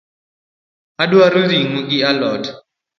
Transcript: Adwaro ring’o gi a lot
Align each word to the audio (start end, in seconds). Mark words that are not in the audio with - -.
Adwaro 1.03 1.41
ring’o 1.49 1.79
gi 1.89 1.97
a 2.09 2.11
lot 2.19 2.43